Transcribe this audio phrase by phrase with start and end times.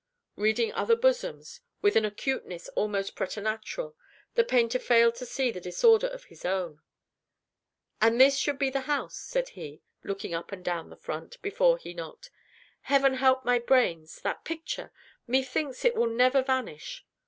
[0.35, 3.95] Reading other bosoms, with an acuteness almost preternatural,
[4.33, 6.81] the painter failed to see the disorder of his own.
[8.01, 11.77] "And this should be the house," said he, looking up and down the front, before
[11.77, 12.31] he knocked.
[12.89, 14.19] "Heaven help my brains!
[14.21, 14.91] That picture!
[15.27, 17.05] Methinks it will never vanish.